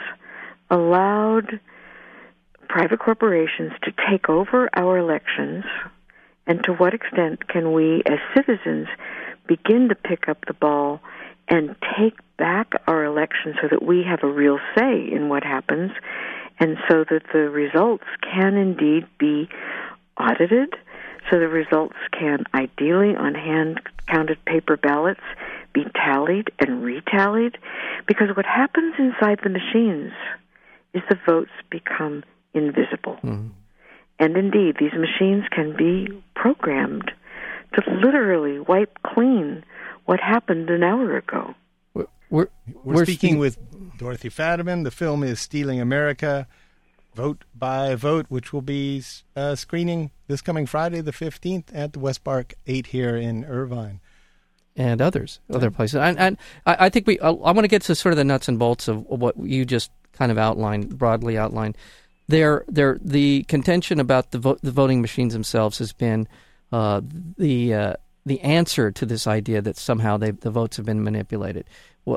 allowed 0.70 1.58
private 2.68 3.00
corporations 3.00 3.72
to 3.82 3.92
take 4.08 4.28
over 4.28 4.70
our 4.72 4.98
elections? 4.98 5.64
And 6.46 6.62
to 6.64 6.72
what 6.74 6.94
extent 6.94 7.48
can 7.48 7.72
we, 7.72 8.02
as 8.06 8.18
citizens, 8.36 8.86
begin 9.48 9.88
to 9.88 9.96
pick 9.96 10.28
up 10.28 10.44
the 10.46 10.54
ball 10.54 11.00
and 11.48 11.74
take 11.98 12.14
back 12.36 12.70
our 12.86 13.04
elections 13.04 13.56
so 13.60 13.66
that 13.68 13.82
we 13.82 14.04
have 14.08 14.20
a 14.22 14.32
real 14.32 14.60
say 14.76 15.10
in 15.10 15.28
what 15.28 15.42
happens 15.42 15.90
and 16.60 16.76
so 16.88 17.04
that 17.10 17.22
the 17.32 17.50
results 17.50 18.04
can 18.22 18.54
indeed 18.54 19.06
be 19.18 19.48
audited, 20.20 20.74
so 21.30 21.40
the 21.40 21.48
results 21.48 21.96
can 22.12 22.44
ideally 22.54 23.16
on 23.16 23.34
hand 23.34 23.80
counted 24.06 24.38
paper 24.44 24.76
ballots 24.76 25.20
be 25.84 25.90
tallied 25.94 26.50
and 26.58 26.82
retallied 26.82 27.56
because 28.06 28.28
what 28.36 28.46
happens 28.46 28.94
inside 28.98 29.40
the 29.42 29.50
machines 29.50 30.12
is 30.94 31.02
the 31.08 31.18
votes 31.26 31.50
become 31.70 32.24
invisible. 32.54 33.16
Mm-hmm. 33.22 33.48
And 34.18 34.36
indeed, 34.36 34.76
these 34.80 34.92
machines 34.94 35.44
can 35.50 35.76
be 35.76 36.08
programmed 36.34 37.12
to 37.74 37.82
literally 37.90 38.58
wipe 38.58 38.98
clean 39.04 39.64
what 40.06 40.18
happened 40.20 40.70
an 40.70 40.82
hour 40.82 41.16
ago. 41.16 41.54
We're, 41.94 42.06
we're, 42.30 42.48
we're 42.82 43.04
speaking 43.04 43.38
with 43.38 43.58
Dorothy 43.98 44.30
Fadiman. 44.30 44.82
The 44.84 44.90
film 44.90 45.22
is 45.22 45.38
Stealing 45.40 45.80
America, 45.80 46.48
Vote 47.14 47.44
by 47.54 47.94
Vote, 47.94 48.26
which 48.28 48.52
will 48.52 48.62
be 48.62 49.02
uh, 49.36 49.54
screening 49.54 50.10
this 50.26 50.40
coming 50.40 50.66
Friday, 50.66 51.00
the 51.00 51.12
15th, 51.12 51.68
at 51.72 51.92
the 51.92 52.00
West 52.00 52.24
Park 52.24 52.54
8 52.66 52.88
here 52.88 53.16
in 53.16 53.44
Irvine. 53.44 54.00
And 54.78 55.02
others, 55.02 55.40
other 55.52 55.72
places. 55.72 55.96
And, 55.96 56.16
and 56.18 56.38
I, 56.64 56.86
I 56.86 56.88
think 56.88 57.08
we, 57.08 57.18
I, 57.18 57.30
I 57.30 57.50
want 57.50 57.64
to 57.64 57.68
get 57.68 57.82
to 57.82 57.94
sort 57.96 58.12
of 58.12 58.16
the 58.16 58.24
nuts 58.24 58.46
and 58.46 58.60
bolts 58.60 58.86
of 58.86 59.04
what 59.06 59.36
you 59.36 59.64
just 59.64 59.90
kind 60.12 60.30
of 60.30 60.38
outlined, 60.38 60.96
broadly 60.96 61.36
outlined. 61.36 61.76
There, 62.28 62.64
there, 62.68 62.96
the 63.02 63.42
contention 63.48 63.98
about 63.98 64.30
the, 64.30 64.38
vo- 64.38 64.58
the 64.62 64.70
voting 64.70 65.00
machines 65.00 65.32
themselves 65.32 65.78
has 65.78 65.92
been 65.92 66.28
uh, 66.70 67.00
the 67.36 67.74
uh, 67.74 67.94
the 68.24 68.40
answer 68.42 68.92
to 68.92 69.06
this 69.06 69.26
idea 69.26 69.60
that 69.62 69.76
somehow 69.76 70.16
the 70.18 70.32
votes 70.32 70.76
have 70.76 70.86
been 70.86 71.02
manipulated 71.02 71.64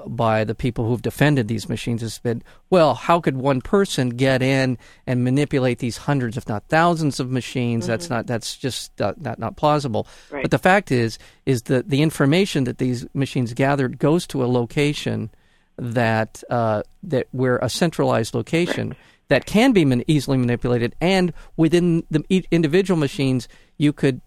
by 0.08 0.44
the 0.44 0.56
people 0.56 0.88
who've 0.88 1.02
defended 1.02 1.48
these 1.48 1.68
machines 1.68 2.02
has 2.02 2.20
been, 2.20 2.44
well, 2.70 2.94
how 2.94 3.20
could 3.20 3.38
one 3.38 3.62
person 3.62 4.10
get 4.10 4.42
in 4.42 4.78
and 5.06 5.24
manipulate 5.24 5.80
these 5.80 5.98
hundreds, 5.98 6.38
if 6.38 6.48
not 6.48 6.68
thousands, 6.68 7.20
of 7.20 7.30
machines? 7.30 7.84
Mm-hmm. 7.84 7.92
That's 7.92 8.10
not 8.10 8.28
that's 8.28 8.58
just 8.58 9.02
uh, 9.02 9.14
not 9.18 9.40
not 9.40 9.58
plausible. 9.58 10.08
Right. 10.30 10.44
But 10.44 10.52
the 10.52 10.60
fact 10.60 10.92
is, 10.92 11.20
is 11.46 11.64
that 11.64 11.90
the 11.90 12.02
information 12.02 12.64
that 12.66 12.78
these 12.78 13.06
machines 13.14 13.54
gathered 13.54 14.00
goes 14.00 14.26
to 14.28 14.44
a 14.44 14.48
location 14.48 15.30
that 15.78 16.44
uh, 16.50 16.84
that 17.04 17.28
where 17.32 17.58
a 17.58 17.70
centralized 17.70 18.34
location. 18.34 18.90
Right. 18.90 18.98
That 19.30 19.46
can 19.46 19.72
be 19.72 19.86
man- 19.86 20.04
easily 20.08 20.38
manipulated, 20.38 20.94
and 21.00 21.32
within 21.56 22.04
the 22.12 22.22
individual 22.52 23.00
machines, 23.00 23.48
you 23.78 23.94
could 23.94 24.20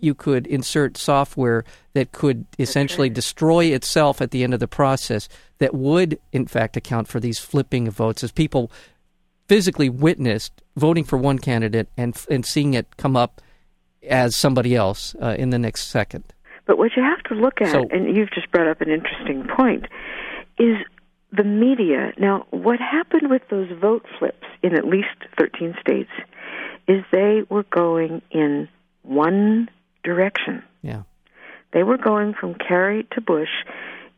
you 0.00 0.14
could 0.14 0.46
insert 0.46 0.96
software 0.96 1.64
that 1.94 2.12
could 2.12 2.46
essentially 2.58 3.08
destroy 3.08 3.66
itself 3.66 4.20
at 4.20 4.30
the 4.30 4.44
end 4.44 4.54
of 4.54 4.60
the 4.60 4.68
process 4.68 5.28
that 5.58 5.74
would, 5.74 6.18
in 6.32 6.46
fact, 6.46 6.76
account 6.76 7.08
for 7.08 7.20
these 7.20 7.38
flipping 7.38 7.88
of 7.88 7.94
votes 7.94 8.22
as 8.22 8.32
people 8.32 8.70
physically 9.48 9.88
witnessed 9.88 10.62
voting 10.76 11.04
for 11.04 11.16
one 11.16 11.38
candidate 11.38 11.88
and, 11.96 12.24
and 12.30 12.44
seeing 12.44 12.74
it 12.74 12.96
come 12.96 13.16
up 13.16 13.40
as 14.08 14.36
somebody 14.36 14.74
else 14.76 15.14
uh, 15.20 15.34
in 15.38 15.50
the 15.50 15.58
next 15.58 15.88
second. 15.88 16.24
But 16.66 16.78
what 16.78 16.92
you 16.96 17.02
have 17.02 17.22
to 17.24 17.34
look 17.34 17.60
at, 17.60 17.72
so, 17.72 17.86
and 17.90 18.14
you've 18.14 18.30
just 18.30 18.50
brought 18.50 18.68
up 18.68 18.80
an 18.80 18.90
interesting 18.90 19.46
point, 19.56 19.86
is 20.58 20.76
the 21.32 21.44
media. 21.44 22.12
Now, 22.18 22.46
what 22.50 22.78
happened 22.78 23.30
with 23.30 23.42
those 23.50 23.70
vote 23.80 24.04
flips 24.18 24.46
in 24.62 24.74
at 24.74 24.84
least 24.84 25.08
13 25.38 25.74
states 25.80 26.10
is 26.86 27.04
they 27.10 27.42
were 27.48 27.64
going 27.64 28.22
in 28.30 28.68
one 29.02 29.68
direction. 30.02 30.62
Yeah. 30.82 31.02
They 31.72 31.82
were 31.82 31.98
going 31.98 32.34
from 32.34 32.54
Kerry 32.54 33.06
to 33.12 33.20
Bush 33.20 33.48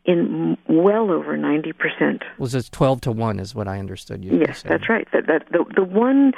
in 0.05 0.57
well 0.67 1.11
over 1.11 1.37
90%. 1.37 2.23
Was 2.39 2.55
it 2.55 2.69
12 2.71 3.01
to 3.01 3.11
1 3.11 3.39
is 3.39 3.53
what 3.53 3.67
I 3.67 3.77
understood 3.77 4.23
you 4.25 4.39
Yes, 4.39 4.63
that's 4.63 4.89
right. 4.89 5.07
That, 5.13 5.27
that 5.27 5.45
the 5.51 5.63
the 5.75 5.83
one 5.83 6.33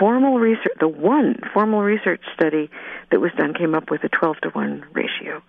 formal 0.00 0.38
research 0.38 0.72
the 0.80 0.88
one 0.88 1.38
formal 1.52 1.82
research 1.82 2.22
study 2.34 2.70
that 3.10 3.20
was 3.20 3.30
done 3.38 3.54
came 3.54 3.74
up 3.74 3.90
with 3.90 4.02
a 4.02 4.08
12 4.08 4.38
to 4.42 4.48
1 4.50 4.84
ratio. 4.92 5.42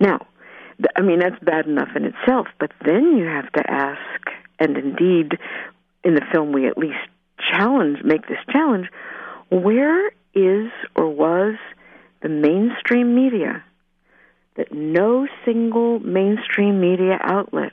Now, 0.00 0.26
I 0.96 1.02
mean 1.02 1.20
that's 1.20 1.38
bad 1.42 1.66
enough 1.66 1.90
in 1.94 2.04
itself, 2.04 2.48
but 2.58 2.72
then 2.84 3.16
you 3.16 3.26
have 3.26 3.52
to 3.52 3.70
ask 3.70 4.30
and 4.58 4.76
indeed 4.76 5.38
in 6.02 6.14
the 6.14 6.24
film 6.32 6.52
we 6.52 6.66
at 6.66 6.76
least 6.76 6.98
challenge 7.52 8.02
make 8.02 8.26
this 8.26 8.38
challenge 8.50 8.88
where 9.50 10.10
is 10.34 10.70
or 10.96 11.08
was 11.08 11.54
the 12.26 12.32
mainstream 12.32 13.14
media 13.14 13.62
that 14.56 14.72
no 14.72 15.28
single 15.44 16.00
mainstream 16.00 16.80
media 16.80 17.20
outlet 17.22 17.72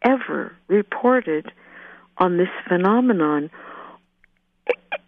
ever 0.00 0.56
reported 0.68 1.52
on 2.16 2.38
this 2.38 2.48
phenomenon. 2.66 3.50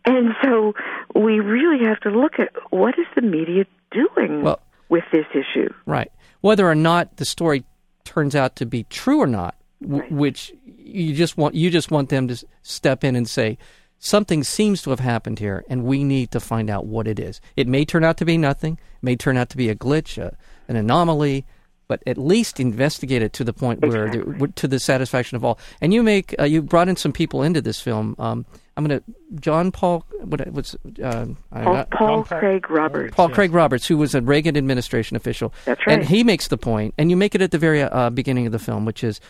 And 0.05 0.35
so 0.43 0.75
we 1.15 1.41
really 1.41 1.87
have 1.87 2.01
to 2.01 2.11
look 2.11 2.39
at 2.39 2.51
what 2.69 2.99
is 2.99 3.07
the 3.15 3.23
media 3.23 3.65
doing 3.93 4.43
well, 4.43 4.61
with 4.91 5.05
this 5.11 5.27
issue. 5.31 5.73
Right. 5.87 6.13
Whether 6.43 6.69
or 6.69 6.75
not 6.75 7.17
the 7.17 7.25
story 7.25 7.65
turns 8.05 8.37
out 8.37 8.57
to 8.57 8.67
be 8.67 8.83
true 8.85 9.21
or 9.21 9.27
not, 9.27 9.55
right. 9.81 10.13
which 10.13 10.53
you 10.67 11.15
just 11.15 11.39
want 11.39 11.55
you 11.55 11.71
just 11.71 11.91
want 11.91 12.11
them 12.11 12.29
to 12.29 12.45
step 12.61 13.05
in 13.05 13.17
and 13.17 13.27
say, 13.27 13.57
something 14.03 14.43
seems 14.43 14.83
to 14.83 14.91
have 14.91 15.01
happened 15.01 15.39
here, 15.39 15.65
and 15.69 15.85
we 15.85 16.03
need 16.05 16.33
to 16.33 16.41
find 16.41 16.69
out 16.69 16.87
what 16.87 17.07
it 17.07 17.19
is. 17.19 17.41
It 17.57 17.69
may 17.69 17.85
turn 17.85 18.05
out 18.05 18.17
to 18.19 18.25
be 18.25 18.37
nothing, 18.37 18.79
may 19.01 19.17
turn 19.17 19.37
out 19.37 19.49
to 19.51 19.57
be 19.57 19.69
a 19.69 19.77
glitch, 19.77 20.23
uh, 20.23 20.33
an 20.69 20.77
anomaly, 20.77 21.47
but 21.87 22.03
at 22.07 22.19
least 22.19 22.59
investigate 22.59 23.23
it 23.23 23.33
to 23.35 23.45
the 23.45 23.53
point 23.53 23.81
where, 23.81 24.07
exactly. 24.07 24.49
to 24.57 24.69
the 24.69 24.81
satisfaction 24.81 25.37
of 25.37 25.45
all. 25.45 25.59
And 25.81 25.95
you 25.95 26.03
make 26.03 26.35
uh, 26.39 26.45
you 26.45 26.63
brought 26.63 26.89
in 26.89 26.97
some 26.97 27.13
people 27.13 27.43
into 27.43 27.61
this 27.61 27.81
film. 27.81 28.17
Um, 28.19 28.45
I'm 28.77 28.85
going 28.85 28.99
to 28.99 29.41
John 29.41 29.71
Paul 29.71 30.05
what 30.21 30.47
what's 30.49 30.75
uh, 31.03 31.27
Paul, 31.53 31.85
Paul 31.93 32.25
Craig 32.25 32.71
Roberts. 32.71 33.15
Paul 33.15 33.29
yes. 33.29 33.35
Craig 33.35 33.53
Roberts, 33.53 33.87
who 33.87 33.99
was 33.99 34.15
a 34.15 34.23
Reagan 34.23 34.57
administration 34.57 35.17
official. 35.17 35.53
That's 35.65 35.87
right. 35.87 35.99
And 35.99 36.05
he 36.05 36.25
makes 36.25 36.49
the 36.49 36.59
point, 36.59 36.95
and 36.99 37.11
you 37.11 37.17
make 37.17 37.35
it 37.35 37.43
at 37.43 37.51
the 37.51 37.59
very 37.59 37.83
uh, 37.83 38.11
beginning 38.11 38.47
of 38.47 38.53
the 38.53 38.59
film, 38.59 38.85
which 38.85 39.05
is 39.05 39.21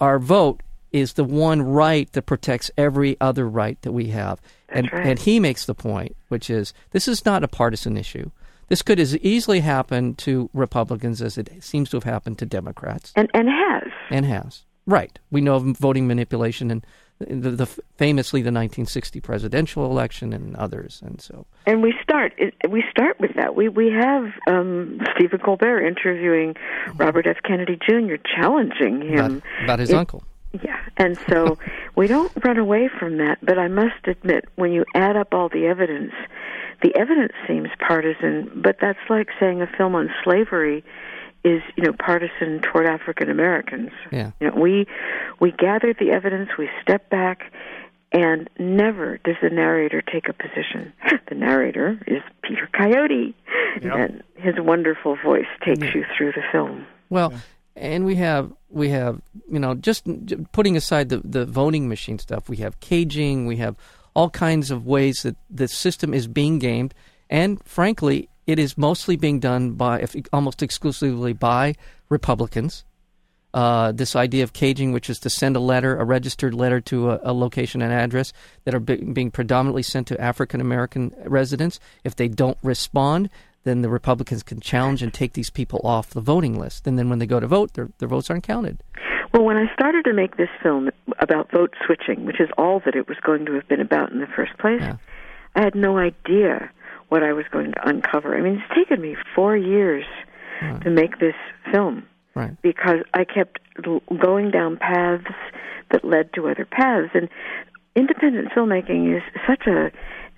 our 0.00 0.18
vote 0.18 0.60
is 0.92 1.14
the 1.14 1.24
one 1.24 1.62
right 1.62 2.10
that 2.12 2.22
protects 2.22 2.70
every 2.76 3.16
other 3.20 3.48
right 3.48 3.80
that 3.82 3.92
we 3.92 4.08
have. 4.08 4.40
and, 4.68 4.90
right. 4.92 5.06
and 5.06 5.18
he 5.18 5.40
makes 5.40 5.66
the 5.66 5.74
point, 5.74 6.16
which 6.28 6.50
is 6.50 6.72
this 6.90 7.08
is 7.08 7.24
not 7.24 7.44
a 7.44 7.48
partisan 7.48 7.96
issue. 7.96 8.30
This 8.68 8.82
could 8.82 8.98
as 8.98 9.16
easily 9.18 9.60
happen 9.60 10.14
to 10.16 10.48
Republicans 10.54 11.20
as 11.20 11.36
it 11.36 11.62
seems 11.62 11.90
to 11.90 11.96
have 11.96 12.04
happened 12.04 12.38
to 12.38 12.46
Democrats. 12.46 13.12
And, 13.14 13.28
and 13.34 13.48
has. 13.48 13.92
And 14.10 14.24
has. 14.24 14.62
Right. 14.86 15.18
We 15.30 15.40
know 15.40 15.56
of 15.56 15.64
voting 15.76 16.06
manipulation 16.06 16.70
and 16.70 16.86
the, 17.28 17.50
the, 17.50 17.66
famously 17.96 18.40
the 18.40 18.46
1960 18.48 19.20
presidential 19.20 19.86
election 19.86 20.32
and 20.32 20.56
others, 20.56 21.00
and 21.04 21.20
so. 21.20 21.46
And 21.66 21.82
we 21.82 21.94
start 22.02 22.32
we 22.68 22.82
start 22.90 23.20
with 23.20 23.34
that. 23.36 23.54
We 23.54 23.68
we 23.68 23.90
have 23.92 24.32
um, 24.48 25.00
Stephen 25.14 25.38
Colbert 25.38 25.86
interviewing 25.86 26.56
Robert 26.94 27.26
F. 27.26 27.36
Kennedy 27.44 27.76
Jr., 27.76 28.14
challenging 28.34 29.02
him 29.02 29.18
about, 29.18 29.42
about 29.64 29.78
his 29.78 29.92
uncle. 29.92 30.24
Yeah, 30.98 31.06
and 31.06 31.18
so 31.28 31.58
we 31.96 32.06
don't 32.06 32.32
run 32.44 32.58
away 32.58 32.88
from 32.98 33.18
that, 33.18 33.38
but 33.42 33.58
I 33.58 33.68
must 33.68 34.06
admit, 34.06 34.46
when 34.56 34.72
you 34.72 34.84
add 34.94 35.16
up 35.16 35.28
all 35.32 35.48
the 35.48 35.66
evidence, 35.66 36.12
the 36.82 36.94
evidence 36.96 37.32
seems 37.46 37.68
partisan, 37.78 38.50
but 38.62 38.76
that's 38.80 38.98
like 39.08 39.28
saying 39.38 39.62
a 39.62 39.66
film 39.66 39.94
on 39.94 40.10
slavery 40.24 40.84
is, 41.44 41.62
you 41.76 41.84
know, 41.84 41.92
partisan 41.92 42.60
toward 42.60 42.86
African 42.86 43.30
Americans. 43.30 43.90
Yeah. 44.10 44.32
You 44.40 44.50
know, 44.50 44.60
we 44.60 44.86
we 45.40 45.52
gather 45.52 45.94
the 45.98 46.10
evidence, 46.10 46.50
we 46.58 46.68
step 46.82 47.08
back, 47.10 47.52
and 48.12 48.48
never 48.58 49.18
does 49.18 49.36
the 49.42 49.50
narrator 49.50 50.02
take 50.02 50.28
a 50.28 50.32
position. 50.32 50.92
The 51.28 51.38
narrator 51.38 51.98
is 52.06 52.20
Peter 52.42 52.68
Coyote, 52.76 53.34
yep. 53.80 53.94
and 53.94 54.22
his 54.36 54.56
wonderful 54.58 55.16
voice 55.24 55.46
takes 55.64 55.80
yeah. 55.80 55.94
you 55.94 56.04
through 56.14 56.32
the 56.32 56.42
film. 56.52 56.86
Well, 57.08 57.32
yeah 57.32 57.38
and 57.76 58.04
we 58.04 58.16
have 58.16 58.52
we 58.72 58.88
have 58.88 59.20
you 59.50 59.58
know 59.58 59.74
just 59.74 60.06
putting 60.52 60.76
aside 60.76 61.08
the 61.08 61.18
the 61.18 61.44
voting 61.44 61.88
machine 61.88 62.18
stuff 62.18 62.48
we 62.48 62.56
have 62.56 62.78
caging 62.80 63.46
we 63.46 63.56
have 63.56 63.76
all 64.14 64.30
kinds 64.30 64.70
of 64.70 64.86
ways 64.86 65.22
that 65.22 65.36
the 65.50 65.68
system 65.68 66.12
is 66.12 66.26
being 66.26 66.58
gamed 66.58 66.94
and 67.30 67.62
frankly 67.64 68.28
it 68.46 68.58
is 68.58 68.76
mostly 68.76 69.16
being 69.16 69.38
done 69.38 69.72
by 69.72 70.04
almost 70.32 70.62
exclusively 70.62 71.32
by 71.32 71.74
republicans 72.08 72.84
uh, 73.54 73.92
this 73.92 74.16
idea 74.16 74.42
of 74.42 74.52
caging, 74.52 74.92
which 74.92 75.10
is 75.10 75.18
to 75.20 75.28
send 75.28 75.56
a 75.56 75.60
letter, 75.60 75.98
a 75.98 76.04
registered 76.04 76.54
letter 76.54 76.80
to 76.80 77.10
a, 77.10 77.20
a 77.22 77.32
location 77.34 77.82
and 77.82 77.92
address 77.92 78.32
that 78.64 78.74
are 78.74 78.80
be- 78.80 78.96
being 78.96 79.30
predominantly 79.30 79.82
sent 79.82 80.06
to 80.06 80.18
African 80.20 80.60
American 80.60 81.14
residents. 81.26 81.78
If 82.02 82.16
they 82.16 82.28
don't 82.28 82.56
respond, 82.62 83.28
then 83.64 83.82
the 83.82 83.88
Republicans 83.88 84.42
can 84.42 84.60
challenge 84.60 85.02
and 85.02 85.12
take 85.12 85.34
these 85.34 85.50
people 85.50 85.80
off 85.84 86.10
the 86.10 86.20
voting 86.20 86.58
list. 86.58 86.86
And 86.86 86.98
then 86.98 87.08
when 87.08 87.18
they 87.18 87.26
go 87.26 87.40
to 87.40 87.46
vote, 87.46 87.74
their, 87.74 87.90
their 87.98 88.08
votes 88.08 88.30
aren't 88.30 88.44
counted. 88.44 88.82
Well, 89.32 89.44
when 89.44 89.56
I 89.56 89.72
started 89.72 90.04
to 90.04 90.12
make 90.12 90.36
this 90.36 90.50
film 90.62 90.90
about 91.18 91.50
vote 91.50 91.74
switching, 91.86 92.26
which 92.26 92.40
is 92.40 92.50
all 92.58 92.80
that 92.84 92.94
it 92.94 93.08
was 93.08 93.16
going 93.22 93.46
to 93.46 93.54
have 93.54 93.66
been 93.66 93.80
about 93.80 94.12
in 94.12 94.20
the 94.20 94.26
first 94.26 94.56
place, 94.58 94.80
yeah. 94.80 94.96
I 95.54 95.62
had 95.62 95.74
no 95.74 95.98
idea 95.98 96.70
what 97.08 97.22
I 97.22 97.32
was 97.32 97.44
going 97.50 97.72
to 97.72 97.88
uncover. 97.88 98.36
I 98.36 98.40
mean, 98.40 98.62
it's 98.62 98.74
taken 98.74 99.00
me 99.00 99.16
four 99.34 99.56
years 99.56 100.04
right. 100.60 100.80
to 100.82 100.90
make 100.90 101.18
this 101.18 101.34
film 101.70 102.06
right. 102.34 102.60
because 102.62 103.00
I 103.14 103.24
kept 103.24 103.58
going 104.18 104.50
down 104.50 104.76
paths 104.76 105.24
that 105.90 106.04
led 106.04 106.32
to 106.34 106.48
other 106.48 106.64
paths. 106.64 107.10
And 107.14 107.28
independent 107.94 108.48
filmmaking 108.56 109.16
is 109.16 109.22
such 109.46 109.66
a 109.66 109.90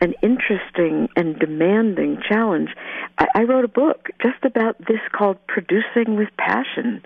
an 0.05 0.15
interesting 0.23 1.09
and 1.17 1.39
demanding 1.39 2.19
challenge. 2.29 2.69
I, 3.17 3.27
I 3.35 3.43
wrote 3.45 3.65
a 3.65 3.69
book 3.69 4.09
just 4.23 4.45
about 4.45 4.77
this 4.79 5.01
called 5.17 5.39
Producing 5.47 6.17
with 6.17 6.29
Passion, 6.37 7.03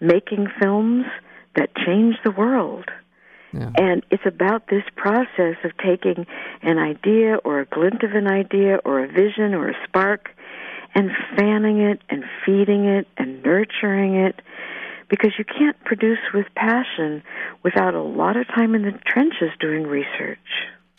making 0.00 0.48
films 0.58 1.04
that 1.56 1.76
change 1.76 2.16
the 2.24 2.30
world. 2.30 2.86
Yeah. 3.52 3.70
And 3.76 4.02
it's 4.10 4.24
about 4.24 4.68
this 4.68 4.82
process 4.96 5.56
of 5.62 5.72
taking 5.76 6.26
an 6.62 6.78
idea 6.78 7.36
or 7.44 7.60
a 7.60 7.66
glint 7.66 8.02
of 8.02 8.12
an 8.12 8.26
idea 8.26 8.78
or 8.82 9.04
a 9.04 9.08
vision 9.08 9.52
or 9.52 9.68
a 9.68 9.74
spark 9.86 10.30
and 10.94 11.10
fanning 11.36 11.80
it 11.80 12.00
and 12.08 12.24
feeding 12.46 12.86
it 12.86 13.06
and 13.18 13.42
nurturing 13.42 14.16
it 14.16 14.40
because 15.10 15.32
you 15.38 15.44
can't 15.44 15.78
produce 15.84 16.18
with 16.32 16.46
passion 16.54 17.22
without 17.62 17.94
a 17.94 18.02
lot 18.02 18.38
of 18.38 18.46
time 18.48 18.74
in 18.74 18.82
the 18.82 18.92
trenches 19.06 19.50
doing 19.60 19.84
research. 19.84 20.38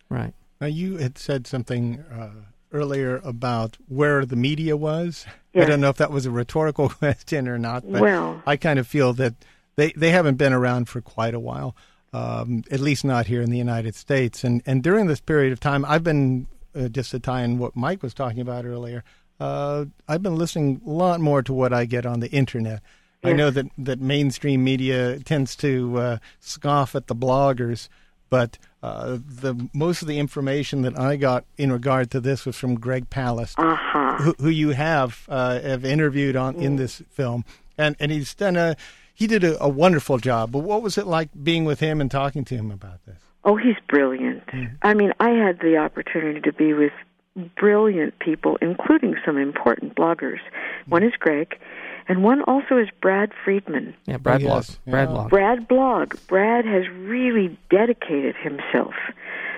Right. 0.10 0.34
Now, 0.62 0.68
you 0.68 0.98
had 0.98 1.18
said 1.18 1.48
something 1.48 2.00
uh, 2.12 2.30
earlier 2.72 3.22
about 3.24 3.78
where 3.88 4.26
the 4.26 4.36
media 4.36 4.76
was. 4.76 5.26
I 5.56 5.66
don't 5.66 5.82
know 5.82 5.90
if 5.90 5.98
that 5.98 6.12
was 6.12 6.26
a 6.26 6.32
rhetorical 6.32 6.90
question 7.00 7.48
or 7.48 7.58
not, 7.58 7.84
but 7.90 8.02
well, 8.02 8.42
I 8.46 8.58
kind 8.58 8.78
of 8.80 8.88
feel 8.88 9.14
that 9.14 9.34
they, 9.76 9.92
they 9.94 10.12
haven't 10.12 10.36
been 10.36 10.54
around 10.54 10.90
for 10.90 11.02
quite 11.02 11.34
a 11.34 11.40
while. 11.40 11.76
um, 12.12 12.64
at 12.72 12.80
least 12.80 13.06
not 13.06 13.28
here 13.28 13.42
in 13.42 13.52
the 13.52 13.58
United 13.58 13.94
States. 13.96 14.44
And 14.44 14.62
and 14.66 14.82
during 14.84 15.06
this 15.08 15.22
period 15.22 15.54
of 15.54 15.60
time, 15.60 15.86
I've 15.86 16.04
been 16.04 16.48
uh, 16.76 16.88
just 16.90 17.12
to 17.12 17.20
tie 17.20 17.44
in 17.44 17.60
what 17.60 17.76
Mike 17.76 18.02
was 18.04 18.14
talking 18.16 18.42
about 18.42 18.66
earlier. 18.66 19.04
Uh, 19.40 19.86
I've 20.08 20.24
been 20.24 20.36
listening 20.36 20.82
a 20.86 20.90
lot 20.90 21.20
more 21.22 21.42
to 21.44 21.54
what 21.54 21.72
I 21.72 21.86
get 21.86 22.06
on 22.06 22.20
the 22.20 22.30
internet. 22.32 22.82
I 23.24 23.34
know 23.34 23.50
that, 23.52 23.66
that 23.78 24.00
mainstream 24.00 24.64
media 24.64 25.20
tends 25.20 25.56
to 25.58 25.98
uh, 25.98 26.18
scoff 26.40 26.96
at 26.96 27.08
the 27.08 27.16
bloggers, 27.16 27.90
but 28.30 28.58
uh, 28.82 29.18
the 29.28 29.70
most 29.74 30.02
of 30.02 30.08
the 30.08 30.20
information 30.20 30.84
that 30.84 30.98
I 30.98 31.16
got 31.16 31.46
in 31.58 31.72
regard 31.72 32.12
to 32.12 32.20
this 32.20 32.46
was 32.46 32.56
from 32.56 32.76
Greg 32.76 33.10
Palast, 33.10 33.56
uh-huh. 33.58 34.18
who, 34.24 34.36
who, 34.40 34.50
you 34.50 34.70
have 34.70 35.26
uh, 35.28 35.60
have 35.60 35.84
interviewed 35.84 36.36
on 36.36 36.56
mm. 36.56 36.62
in 36.62 36.76
this 36.78 37.02
film, 37.10 37.44
and 37.78 37.96
and 38.00 38.12
he's 38.12 38.34
done 38.34 38.56
a 38.56 38.76
he 39.14 39.28
did 39.28 39.44
a, 39.44 39.62
a, 39.62 39.68
wonderful 39.68 40.18
job. 40.18 40.52
But 40.54 40.60
what 40.60 40.82
was 40.82 40.98
it 40.98 41.06
like 41.06 41.30
being 41.44 41.66
with 41.66 41.82
him 41.82 42.00
and 42.00 42.10
talking 42.10 42.46
to 42.46 42.56
him 42.56 42.72
about 42.72 43.06
this? 43.06 43.18
Oh, 43.44 43.58
he's 43.58 43.76
brilliant. 43.90 44.46
Mm. 44.48 44.78
I 44.82 44.94
mean, 44.94 45.12
I 45.20 45.32
had 45.32 45.60
the 45.60 45.78
opportunity 45.78 46.40
to 46.42 46.54
be 46.54 46.74
with 46.74 46.94
brilliant 47.58 48.18
people, 48.20 48.58
including 48.62 49.16
some 49.26 49.38
important 49.38 49.96
bloggers. 49.96 50.40
One 50.88 51.04
is 51.04 51.14
Greg, 51.20 51.60
and 52.10 52.24
one 52.24 52.42
also 52.42 52.78
is 52.78 52.90
Brad 53.02 53.32
Friedman. 53.46 53.94
Yeah, 54.06 54.18
Brad 54.18 54.42
Blog. 54.42 54.64
Yes. 54.68 54.80
Brad 54.88 55.08
yeah. 55.08 55.14
Blog. 55.14 55.30
Brad 55.30 55.68
Blog. 55.68 56.16
Brad 56.28 56.66
has 56.66 56.90
really 56.90 57.58
dedicated 57.70 58.36
himself 58.36 58.96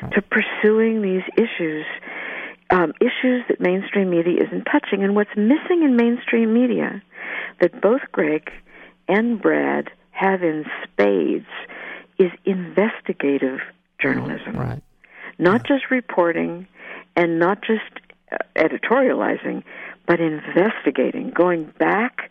right. 0.01 0.12
to 0.12 0.22
pursuing 0.22 1.01
these 1.01 1.24
issues, 1.38 1.86
um, 2.70 2.91
issues 3.00 3.46
that 3.48 3.62
mainstream 3.62 4.10
media 4.10 4.43
isn't 4.43 4.65
touching. 4.65 5.01
And 5.01 5.15
what's 5.15 5.36
missing 5.38 5.84
in 5.84 5.96
mainstream 5.96 6.53
media 6.53 7.01
that 7.62 7.81
both 7.81 8.01
Greg 8.12 8.51
and 9.08 9.41
Brad 9.41 9.89
have 10.12 10.43
in 10.43 10.65
spades 10.84 11.48
is 12.20 12.31
investigative 12.43 13.60
journalism. 14.01 14.58
Right. 14.58 14.84
Not 15.39 15.62
yeah. 15.70 15.77
just 15.77 15.89
reporting 15.89 16.67
and 17.15 17.39
not 17.39 17.62
just 17.62 17.81
uh, 18.31 18.38
editorializing, 18.58 19.63
but 20.12 20.20
investigating, 20.20 21.30
going 21.30 21.72
back, 21.80 22.30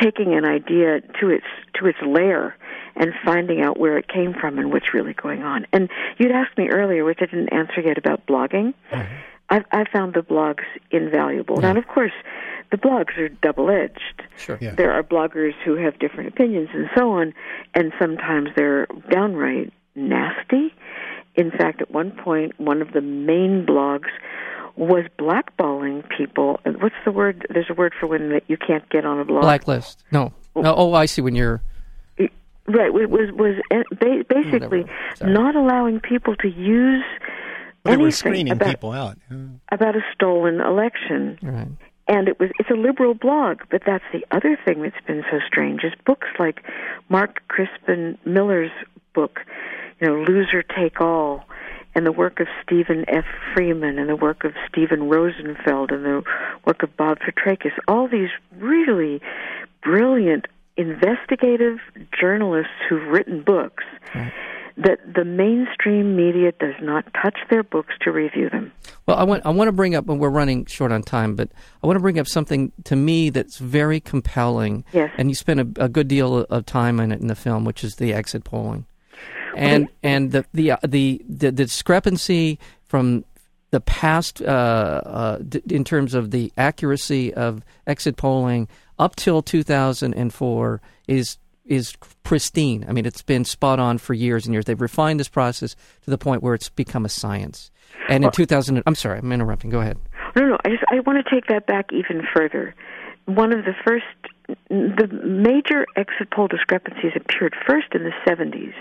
taking 0.00 0.34
an 0.34 0.44
idea 0.44 1.00
to 1.20 1.30
its 1.30 1.46
to 1.74 1.86
its 1.88 1.98
lair 2.06 2.56
and 2.94 3.12
finding 3.24 3.60
out 3.60 3.76
where 3.76 3.98
it 3.98 4.06
came 4.06 4.32
from 4.32 4.56
and 4.56 4.72
what's 4.72 4.94
really 4.94 5.14
going 5.14 5.42
on. 5.42 5.66
And 5.72 5.90
you'd 6.18 6.30
asked 6.30 6.56
me 6.56 6.68
earlier, 6.68 7.04
which 7.04 7.18
I 7.20 7.24
didn't 7.24 7.48
answer 7.48 7.80
yet, 7.80 7.98
about 7.98 8.24
blogging. 8.28 8.72
Mm-hmm. 8.92 9.14
I've, 9.50 9.64
I 9.72 9.84
found 9.92 10.14
the 10.14 10.20
blogs 10.20 10.62
invaluable. 10.92 11.56
Yeah. 11.60 11.72
Now, 11.72 11.80
of 11.80 11.88
course, 11.88 12.12
the 12.70 12.76
blogs 12.76 13.18
are 13.18 13.28
double 13.28 13.68
edged. 13.68 14.22
Sure. 14.36 14.56
Yeah. 14.60 14.76
There 14.76 14.92
are 14.92 15.02
bloggers 15.02 15.54
who 15.64 15.74
have 15.74 15.98
different 15.98 16.28
opinions 16.28 16.68
and 16.72 16.88
so 16.96 17.10
on, 17.10 17.34
and 17.74 17.92
sometimes 17.98 18.50
they're 18.54 18.86
downright 19.10 19.72
nasty. 19.96 20.72
In 21.34 21.50
fact, 21.50 21.82
at 21.82 21.90
one 21.90 22.12
point, 22.12 22.60
one 22.60 22.80
of 22.80 22.92
the 22.92 23.00
main 23.00 23.66
blogs 23.66 24.10
was 24.78 25.04
blackballing 25.18 26.08
people. 26.16 26.60
What's 26.64 26.94
the 27.04 27.10
word? 27.10 27.46
There's 27.50 27.68
a 27.68 27.74
word 27.74 27.94
for 27.98 28.06
when 28.06 28.30
that 28.30 28.44
you 28.46 28.56
can't 28.56 28.88
get 28.90 29.04
on 29.04 29.18
a 29.18 29.24
blog. 29.24 29.42
Blacklist. 29.42 30.04
No. 30.12 30.32
No. 30.54 30.74
Oh, 30.74 30.92
I 30.94 31.06
see. 31.06 31.20
When 31.20 31.34
you're 31.34 31.60
right. 32.18 32.94
It 32.94 33.10
was 33.10 33.30
was 33.32 33.56
eh, 33.70 34.22
basically 34.28 34.84
not 35.20 35.56
allowing 35.56 36.00
people 36.00 36.36
to 36.36 36.48
use. 36.48 37.04
Well, 37.84 37.96
they 37.96 38.02
were 38.02 38.10
screening 38.10 38.52
about, 38.52 38.68
people 38.68 38.92
out 38.92 39.18
about 39.70 39.96
a 39.96 40.00
stolen 40.14 40.60
election. 40.60 41.38
Right. 41.42 41.68
And 42.06 42.28
it 42.28 42.38
was 42.38 42.50
it's 42.58 42.70
a 42.70 42.74
liberal 42.74 43.14
blog, 43.14 43.62
but 43.70 43.82
that's 43.84 44.04
the 44.12 44.24
other 44.30 44.56
thing 44.64 44.82
that's 44.82 45.04
been 45.06 45.24
so 45.30 45.38
strange 45.46 45.82
is 45.82 45.92
books 46.06 46.28
like 46.38 46.62
Mark 47.08 47.42
Crispin 47.48 48.16
Miller's 48.24 48.70
book, 49.12 49.40
you 50.00 50.06
know, 50.06 50.14
Loser 50.22 50.62
Take 50.62 51.00
All, 51.00 51.44
and 51.94 52.06
the 52.06 52.12
work 52.12 52.40
of 52.40 52.46
Steven 52.62 53.04
F. 53.08 53.24
Freeman 53.54 53.98
and 53.98 54.08
the 54.08 54.16
work 54.16 54.44
of 54.44 54.52
Steven 54.68 55.08
Rosenfeld 55.08 55.90
and 55.90 56.04
the 56.04 56.22
work 56.64 56.82
of 56.82 56.96
Bob 56.96 57.18
Fitrakis, 57.18 57.72
all 57.88 58.08
these 58.08 58.30
really 58.58 59.20
brilliant 59.82 60.46
investigative 60.76 61.78
journalists 62.18 62.72
who've 62.88 63.06
written 63.08 63.42
books 63.42 63.82
right. 64.14 64.32
that 64.76 65.00
the 65.12 65.24
mainstream 65.24 66.14
media 66.14 66.52
does 66.60 66.74
not 66.80 67.04
touch 67.20 67.36
their 67.50 67.64
books 67.64 67.94
to 68.02 68.12
review 68.12 68.48
them. 68.48 68.70
Well, 69.06 69.16
I 69.16 69.24
want 69.24 69.44
I 69.44 69.50
want 69.50 69.68
to 69.68 69.72
bring 69.72 69.94
up, 69.96 70.08
and 70.08 70.20
we're 70.20 70.28
running 70.28 70.66
short 70.66 70.92
on 70.92 71.02
time, 71.02 71.34
but 71.34 71.50
I 71.82 71.86
want 71.86 71.96
to 71.96 72.00
bring 72.00 72.18
up 72.18 72.28
something 72.28 72.70
to 72.84 72.94
me 72.94 73.30
that's 73.30 73.58
very 73.58 73.98
compelling. 73.98 74.84
Yes. 74.92 75.10
And 75.18 75.30
you 75.30 75.34
spent 75.34 75.60
a, 75.60 75.84
a 75.84 75.88
good 75.88 76.06
deal 76.06 76.38
of 76.38 76.66
time 76.66 77.00
in 77.00 77.10
it 77.10 77.20
in 77.20 77.26
the 77.26 77.34
film, 77.34 77.64
which 77.64 77.82
is 77.82 77.96
the 77.96 78.12
exit 78.12 78.44
polling 78.44 78.86
and 79.56 79.88
and 80.02 80.32
the 80.32 80.44
the, 80.52 80.72
uh, 80.72 80.76
the 80.86 81.22
the 81.28 81.52
discrepancy 81.52 82.58
from 82.84 83.24
the 83.70 83.80
past 83.80 84.40
uh, 84.40 84.44
uh, 84.46 85.38
d- 85.38 85.62
in 85.68 85.84
terms 85.84 86.14
of 86.14 86.30
the 86.30 86.52
accuracy 86.56 87.34
of 87.34 87.62
exit 87.86 88.16
polling 88.16 88.68
up 88.98 89.16
till 89.16 89.42
2004 89.42 90.80
is 91.06 91.38
is 91.66 91.94
pristine. 92.22 92.84
I 92.88 92.92
mean, 92.92 93.04
it's 93.04 93.22
been 93.22 93.44
spot 93.44 93.78
on 93.78 93.98
for 93.98 94.14
years 94.14 94.46
and 94.46 94.54
years. 94.54 94.64
They've 94.64 94.80
refined 94.80 95.20
this 95.20 95.28
process 95.28 95.76
to 96.02 96.10
the 96.10 96.16
point 96.16 96.42
where 96.42 96.54
it's 96.54 96.70
become 96.70 97.04
a 97.04 97.10
science. 97.10 97.70
And 98.08 98.24
in 98.24 98.30
2000, 98.30 98.82
I'm 98.86 98.94
sorry, 98.94 99.18
I'm 99.18 99.30
interrupting. 99.30 99.70
Go 99.70 99.80
ahead. 99.80 99.98
No, 100.34 100.46
no, 100.46 100.58
I 100.64 100.70
just 100.70 100.84
I 100.90 101.00
want 101.00 101.24
to 101.24 101.30
take 101.30 101.46
that 101.48 101.66
back 101.66 101.92
even 101.92 102.22
further. 102.34 102.74
One 103.26 103.52
of 103.52 103.64
the 103.66 103.74
first, 103.86 104.06
the 104.68 105.08
major 105.24 105.86
exit 105.96 106.30
poll 106.30 106.48
discrepancies 106.48 107.12
appeared 107.14 107.54
first 107.66 107.88
in 107.94 108.04
the 108.04 108.12
70s 108.26 108.74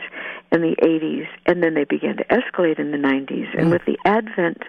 and 0.51 0.63
the 0.63 0.75
80s, 0.81 1.27
and 1.45 1.61
then 1.61 1.73
they 1.73 1.83
began 1.83 2.17
to 2.17 2.23
escalate 2.25 2.79
in 2.79 2.91
the 2.91 2.97
90s. 2.97 3.57
And 3.57 3.67
mm. 3.67 3.71
with 3.71 3.81
the 3.85 3.97
advent 4.05 4.63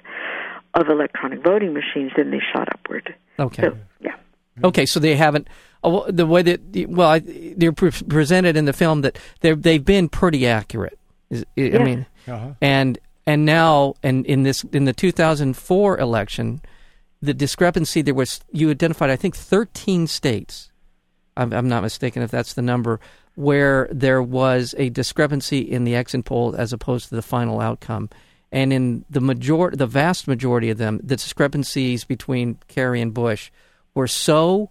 of 0.74 0.88
electronic 0.88 1.42
voting 1.42 1.72
machines, 1.72 2.12
then 2.16 2.30
they 2.30 2.40
shot 2.52 2.68
upward. 2.72 3.14
Okay. 3.38 3.62
So, 3.62 3.78
yeah. 4.00 4.16
Okay, 4.64 4.87
so 4.87 4.98
they 4.98 5.14
haven't. 5.14 5.48
Oh, 5.84 6.11
the 6.11 6.26
way 6.26 6.42
that 6.42 6.61
well, 6.88 7.08
I, 7.08 7.20
they're 7.20 7.72
pre- 7.72 7.92
presented 7.92 8.56
in 8.56 8.64
the 8.64 8.72
film 8.72 9.02
that 9.02 9.16
they 9.40 9.52
they've 9.52 9.84
been 9.84 10.08
pretty 10.08 10.46
accurate. 10.48 10.98
I 11.32 11.44
yes. 11.54 11.80
mean, 11.80 12.06
uh-huh. 12.26 12.54
and 12.61 12.98
and 13.26 13.44
now 13.44 13.94
and 14.02 14.26
in 14.26 14.42
this 14.42 14.64
in 14.72 14.87
the 14.87 14.92
2004 14.92 15.98
election, 16.00 16.61
the 17.22 17.32
discrepancy 17.32 18.02
there 18.02 18.14
was 18.14 18.40
you 18.50 18.70
identified 18.70 19.11
I 19.11 19.16
think 19.16 19.37
13 19.37 20.08
states. 20.08 20.67
I'm, 21.38 21.68
not 21.68 21.83
mistaken 21.83 22.22
if 22.22 22.31
that's 22.31 22.55
the 22.55 22.62
number 22.62 23.01
where 23.35 23.88
there 23.92 24.22
was 24.22 24.74
a 24.77 24.90
discrepancy 24.90 25.61
in 25.61 25.85
the 25.85 25.94
exit 25.94 26.24
poll 26.24 26.57
as 26.57 26.72
opposed 26.72 27.09
to 27.09 27.14
the 27.14 27.22
final 27.22 27.61
outcome. 27.61 28.11
And 28.51 28.72
in 28.72 29.05
the 29.09 29.20
major- 29.20 29.70
the 29.70 29.87
vast 29.87 30.27
majority 30.27 30.70
of 30.70 30.79
them, 30.79 31.01
the 31.03 31.16
discrepancies 31.16 32.05
between 32.05 32.59
Kerry 32.66 33.01
and 33.01 33.14
Bush 33.14 33.51
were 33.94 34.09
so 34.09 34.70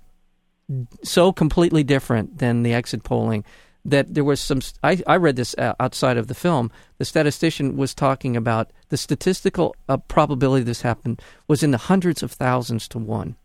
so 1.01 1.31
completely 1.31 1.81
different 1.83 2.39
than 2.39 2.63
the 2.63 2.73
exit 2.73 3.03
polling 3.03 3.45
that 3.85 4.13
there 4.13 4.23
was 4.23 4.41
some. 4.41 4.59
I, 4.83 5.01
I 5.07 5.15
read 5.15 5.37
this 5.37 5.55
outside 5.57 6.17
of 6.17 6.27
the 6.27 6.35
film. 6.35 6.71
The 6.97 7.05
statistician 7.05 7.77
was 7.77 7.95
talking 7.95 8.35
about 8.35 8.71
the 8.89 8.97
statistical 8.97 9.75
uh, 9.87 9.97
probability 9.97 10.63
this 10.63 10.81
happened 10.81 11.21
was 11.47 11.63
in 11.63 11.71
the 11.71 11.77
hundreds 11.77 12.21
of 12.21 12.33
thousands 12.33 12.87
to 12.89 12.99
one. 12.99 13.37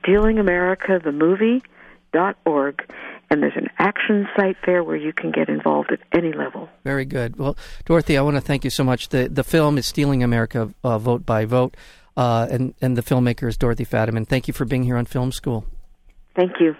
stealingamericathemovie.org 0.02 2.92
and 3.30 3.42
there's 3.42 3.56
an 3.56 3.68
action 3.78 4.26
site 4.36 4.56
there 4.64 4.82
where 4.82 4.96
you 4.96 5.12
can 5.12 5.30
get 5.30 5.50
involved 5.50 5.92
at 5.92 6.00
any 6.12 6.32
level. 6.32 6.70
Very 6.82 7.04
good. 7.04 7.36
Well, 7.36 7.58
Dorothy, 7.84 8.16
I 8.16 8.22
want 8.22 8.36
to 8.36 8.40
thank 8.40 8.64
you 8.64 8.70
so 8.70 8.82
much. 8.84 9.10
The 9.10 9.28
the 9.28 9.44
film 9.44 9.76
is 9.76 9.84
Stealing 9.86 10.22
America, 10.22 10.72
uh, 10.82 10.98
Vote 10.98 11.26
by 11.26 11.44
Vote, 11.44 11.76
uh, 12.18 12.46
and 12.50 12.74
and 12.82 12.96
the 12.96 13.02
filmmaker 13.02 13.48
is 13.48 13.56
Dorothy 13.56 13.86
Fadiman. 13.86 14.26
Thank 14.26 14.48
you 14.48 14.52
for 14.52 14.66
being 14.66 14.82
here 14.82 14.98
on 14.98 15.06
Film 15.06 15.32
School. 15.32 15.64
Thank 16.36 16.60
you. 16.60 16.76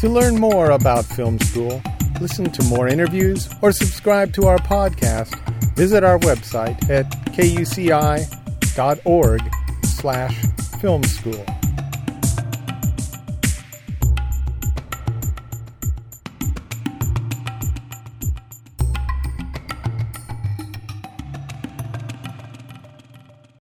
To 0.00 0.10
learn 0.10 0.38
more 0.38 0.72
about 0.72 1.06
Film 1.06 1.38
School, 1.38 1.82
listen 2.20 2.50
to 2.52 2.62
more 2.64 2.86
interviews, 2.86 3.48
or 3.62 3.72
subscribe 3.72 4.34
to 4.34 4.46
our 4.46 4.58
podcast 4.58 5.34
visit 5.76 6.02
our 6.02 6.18
website 6.20 6.90
at 6.90 7.04
kuci.org 7.36 8.22
slash 9.84 10.34
film 10.80 11.04
school. 11.04 11.44